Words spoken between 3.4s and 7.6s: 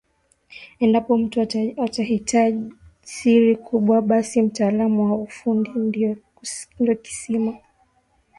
kubwa basi mtaalamu wa ufundi ndio kisima